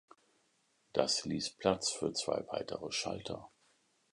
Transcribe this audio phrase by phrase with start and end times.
[0.93, 3.51] Das ließ Platz für zwei weitere Schalter.